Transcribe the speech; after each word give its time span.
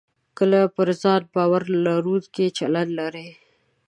کله 0.37 0.59
پر 0.75 0.89
ځان 1.01 1.21
باور 1.33 1.63
لرونکی 1.85 2.45
چلند 2.57 2.89
لرئ 2.99 3.29